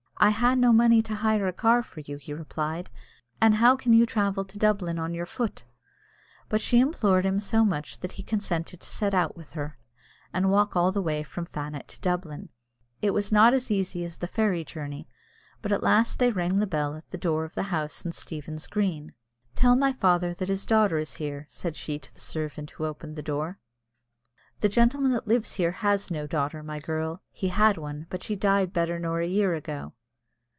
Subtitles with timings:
[0.23, 2.91] "I ha' no money to hire a car for you," he replied,
[3.41, 5.65] "an' how can you travel to Dublin on your foot?"
[6.47, 9.79] But she implored him so much that he consented to set out with her,
[10.31, 12.49] and walk all the way from Fannet to Dublin.
[13.01, 15.07] It was not as easy as the fairy journey;
[15.63, 18.67] but at last they rang the bell at the door of the house in Stephen's
[18.67, 19.13] Green.
[19.55, 23.15] "Tell my father that his daughter is here," said she to the servant who opened
[23.15, 23.57] the door.
[24.59, 27.23] "The gentleman that lives here has no daughter, my girl.
[27.31, 29.93] He had one, but she died better nor a year ago."